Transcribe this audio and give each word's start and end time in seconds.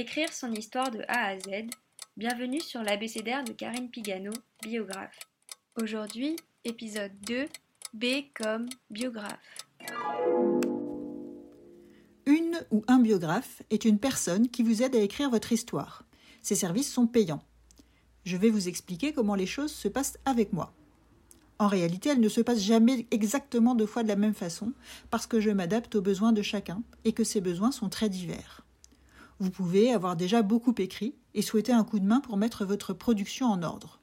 Écrire 0.00 0.32
son 0.32 0.50
histoire 0.52 0.90
de 0.90 1.02
A 1.08 1.26
à 1.26 1.38
Z. 1.38 1.68
Bienvenue 2.16 2.62
sur 2.62 2.82
l'abécédaire 2.82 3.44
de 3.44 3.52
Karine 3.52 3.90
Pigano, 3.90 4.32
biographe. 4.62 5.18
Aujourd'hui, 5.78 6.36
épisode 6.64 7.12
2, 7.26 7.44
B 7.92 8.06
comme 8.34 8.66
biographe. 8.88 9.58
Une 12.24 12.64
ou 12.70 12.82
un 12.88 12.98
biographe 12.98 13.60
est 13.68 13.84
une 13.84 13.98
personne 13.98 14.48
qui 14.48 14.62
vous 14.62 14.82
aide 14.82 14.96
à 14.96 15.00
écrire 15.00 15.28
votre 15.28 15.52
histoire. 15.52 16.06
Ces 16.40 16.54
services 16.54 16.90
sont 16.90 17.06
payants. 17.06 17.44
Je 18.24 18.38
vais 18.38 18.48
vous 18.48 18.68
expliquer 18.68 19.12
comment 19.12 19.34
les 19.34 19.44
choses 19.44 19.70
se 19.70 19.88
passent 19.88 20.16
avec 20.24 20.54
moi. 20.54 20.72
En 21.58 21.68
réalité, 21.68 22.08
elles 22.08 22.20
ne 22.20 22.30
se 22.30 22.40
passent 22.40 22.64
jamais 22.64 23.06
exactement 23.10 23.74
deux 23.74 23.84
fois 23.84 24.02
de 24.02 24.08
la 24.08 24.16
même 24.16 24.32
façon, 24.32 24.72
parce 25.10 25.26
que 25.26 25.40
je 25.40 25.50
m'adapte 25.50 25.94
aux 25.94 26.00
besoins 26.00 26.32
de 26.32 26.40
chacun 26.40 26.82
et 27.04 27.12
que 27.12 27.22
ces 27.22 27.42
besoins 27.42 27.70
sont 27.70 27.90
très 27.90 28.08
divers. 28.08 28.64
Vous 29.40 29.50
pouvez 29.50 29.90
avoir 29.90 30.16
déjà 30.16 30.42
beaucoup 30.42 30.74
écrit 30.76 31.14
et 31.32 31.40
souhaiter 31.40 31.72
un 31.72 31.82
coup 31.82 31.98
de 31.98 32.04
main 32.04 32.20
pour 32.20 32.36
mettre 32.36 32.66
votre 32.66 32.92
production 32.92 33.46
en 33.46 33.62
ordre. 33.62 33.98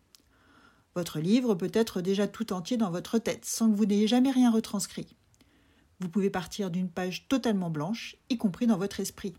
Votre 0.96 1.20
livre 1.20 1.54
peut 1.54 1.70
être 1.74 2.02
déjà 2.02 2.28
tout 2.28 2.54
entier 2.54 2.76
dans 2.76 2.90
votre 2.90 3.20
tête, 3.20 3.46
sans 3.46 3.70
que 3.70 3.76
vous 3.76 3.86
n'ayez 3.86 4.08
jamais 4.08 4.32
rien 4.32 4.50
retranscrit. 4.50 5.16
Vous 6.00 6.10
pouvez 6.10 6.32
partir 6.32 6.72
d'une 6.72 6.90
page 6.90 7.28
totalement 7.28 7.70
blanche, 7.70 8.16
y 8.32 8.38
compris 8.38 8.66
dans 8.66 8.80
votre 8.80 9.00
esprit. 9.00 9.36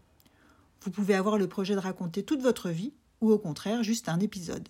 Vous 0.82 0.92
pouvez 0.92 1.16
avoir 1.16 1.36
le 1.36 1.48
projet 1.48 1.74
de 1.74 1.80
raconter 1.80 2.22
toute 2.22 2.42
votre 2.42 2.69
vie, 2.69 2.92
ou 3.20 3.33
au 3.33 3.38
contraire 3.38 3.83
juste 3.83 4.08
un 4.08 4.20
épisode. 4.20 4.69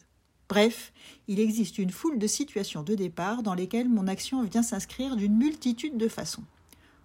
Bref, 0.49 0.95
il 1.27 1.41
existe 1.41 1.77
une 1.77 1.91
foule 1.91 2.19
de 2.19 2.27
situations 2.27 2.83
de 2.83 2.95
départ 2.95 3.43
dans 3.43 3.53
lesquelles 3.53 3.91
mon 3.91 4.07
action 4.07 4.43
vient 4.45 4.63
s'inscrire 4.63 5.15
d'une 5.15 5.37
multitude 5.37 5.99
de 5.99 6.09
façons. 6.09 6.45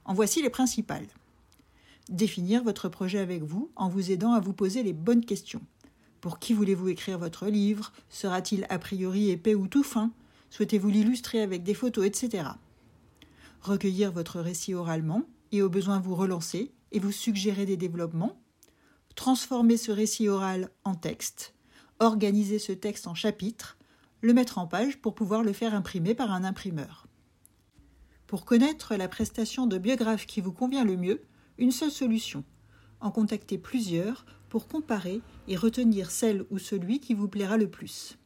En 0.06 0.14
voici 0.14 0.42
les 0.42 0.50
principales 0.50 1.08
définir 2.10 2.64
votre 2.64 2.90
projet 2.90 3.20
avec 3.20 3.44
vous 3.44 3.72
en 3.76 3.90
vous 3.90 4.12
aidant 4.12 4.34
à 4.34 4.40
vous 4.40 4.54
poser 4.54 4.84
les 4.84 4.94
bonnes 4.94 5.26
questions. 5.26 5.62
Pour 6.22 6.40
qui 6.40 6.54
voulez-vous 6.54 6.90
écrire 6.90 7.20
votre 7.20 7.48
livre? 7.48 7.92
Sera-t-il 8.10 8.66
a 8.70 8.80
priori 8.80 9.30
épais 9.30 9.56
ou 9.56 9.68
tout 9.68 9.84
fin? 9.84 10.12
Souhaitez-vous 10.50 10.90
l'illustrer 10.90 11.42
avec 11.42 11.64
des 11.64 11.74
photos, 11.74 12.06
etc. 12.06 12.50
Recueillir 13.62 14.12
votre 14.12 14.40
récit 14.40 14.74
oralement 14.74 15.24
et 15.52 15.62
au 15.62 15.70
besoin 15.70 16.00
vous 16.00 16.16
relancer 16.16 16.72
et 16.92 17.00
vous 17.00 17.12
suggérer 17.12 17.66
des 17.66 17.78
développements. 17.78 18.40
Transformer 19.16 19.78
ce 19.78 19.92
récit 19.92 20.30
oral 20.30 20.70
en 20.84 20.96
texte. 20.96 21.54
Organiser 22.00 22.60
ce 22.60 22.72
texte 22.72 23.08
en 23.08 23.16
chapitres. 23.16 23.78
Le 24.22 24.34
mettre 24.34 24.58
en 24.58 24.68
page 24.68 25.02
pour 25.02 25.16
pouvoir 25.16 25.44
le 25.44 25.54
faire 25.54 25.76
imprimer 25.76 26.16
par 26.16 26.32
un 26.32 26.44
imprimeur. 26.44 27.08
Pour 28.28 28.46
connaître 28.46 28.96
la 28.96 29.08
prestation 29.08 29.68
de 29.68 29.78
biographe 29.78 30.26
qui 30.26 30.40
vous 30.40 30.54
convient 30.54 30.86
le 30.86 30.98
mieux, 30.98 31.22
une 31.58 31.72
seule 31.72 31.92
solution 31.92 32.44
en 33.04 33.12
contacter 33.12 33.58
plusieurs 33.58 34.26
pour 34.50 34.68
comparer 34.68 35.22
et 35.48 35.56
retenir 35.56 36.10
celle 36.10 36.46
ou 36.50 36.58
celui 36.58 37.00
qui 37.00 37.14
vous 37.14 37.28
plaira 37.28 37.58
le 37.58 37.70
plus. 37.70 38.18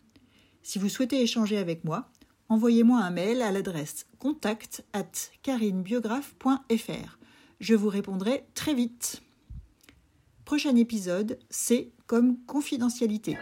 Si 0.62 0.78
vous 0.80 0.90
souhaitez 0.90 1.22
échanger 1.22 1.58
avec 1.58 1.84
moi, 1.84 2.10
envoyez-moi 2.50 3.00
un 3.00 3.10
mail 3.10 3.42
à 3.42 3.52
l'adresse 3.52 4.06
contact 4.20 4.86
at 4.94 5.12
carinebiographe.fr. 5.42 7.18
Je 7.60 7.76
vous 7.76 7.90
répondrai 7.90 8.46
très 8.54 8.74
vite. 8.74 9.22
Prochain 10.46 10.76
épisode, 10.76 11.40
c'est 11.50 11.90
comme 12.06 12.38
confidentialité. 12.46 13.38